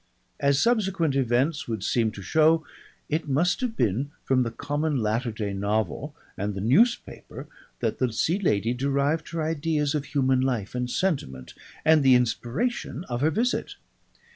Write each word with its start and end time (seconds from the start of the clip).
As 0.39 0.59
subsequent 0.59 1.15
events 1.15 1.67
would 1.67 1.83
seem 1.83 2.09
to 2.13 2.23
show, 2.23 2.65
it 3.07 3.27
must 3.27 3.61
have 3.61 3.77
been 3.77 4.09
from 4.23 4.41
the 4.41 4.49
common 4.49 4.97
latter 4.97 5.31
day 5.31 5.53
novel 5.53 6.15
and 6.35 6.55
the 6.55 6.59
newspaper 6.59 7.45
that 7.81 7.99
the 7.99 8.11
Sea 8.11 8.39
Lady 8.39 8.73
derived 8.73 9.29
her 9.29 9.43
ideas 9.43 9.93
of 9.93 10.05
human 10.05 10.41
life 10.41 10.73
and 10.73 10.89
sentiment 10.89 11.53
and 11.85 12.01
the 12.01 12.15
inspiration 12.15 13.03
of 13.09 13.21
her 13.21 13.29
visit. 13.29 13.75